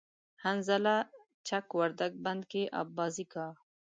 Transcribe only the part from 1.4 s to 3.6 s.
چک وردگ بند کی آبازی کا